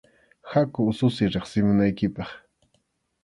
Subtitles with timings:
[0.51, 2.29] Haku ususiy riqsimunaykipaq.